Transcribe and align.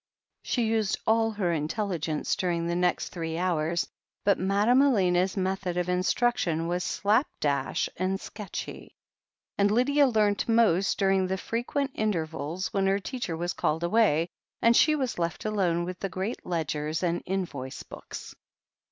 She 0.41 0.65
used 0.65 0.97
all 1.05 1.29
her 1.29 1.53
intelligence 1.53 2.35
during 2.35 2.65
the 2.65 2.75
next 2.75 3.09
three 3.09 3.37
hours, 3.37 3.87
but 4.25 4.39
Madame 4.39 4.81
Elena's 4.81 5.37
method 5.37 5.77
of 5.77 5.87
instruction 5.89 6.67
was 6.67 6.83
slap 6.83 7.27
dash 7.39 7.87
and 7.97 8.19
sketchy, 8.19 8.95
and 9.59 9.69
Lydia 9.69 10.07
learnt 10.07 10.49
most 10.49 10.97
during 10.97 11.27
the 11.27 11.37
frequent 11.37 11.91
intervals 11.93 12.73
when 12.73 12.87
her 12.87 12.97
teacher 12.97 13.37
was 13.37 13.53
called 13.53 13.83
away, 13.83 14.27
and 14.59 14.75
she 14.75 14.95
was 14.95 15.19
left 15.19 15.45
alone 15.45 15.85
with 15.85 15.99
the 15.99 16.09
great 16.09 16.47
ledgers 16.47 17.03
and 17.03 17.21
invoice 17.27 17.83
books. 17.83 18.33